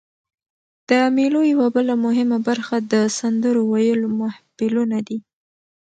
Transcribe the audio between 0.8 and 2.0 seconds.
د مېلو یوه بله